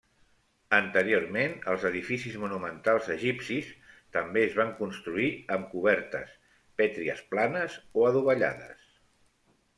[0.75, 3.67] Anteriorment, els edificis monumentals egipcis
[4.17, 6.33] també es van construir amb cobertes
[6.83, 8.91] pètries planes o adovellades.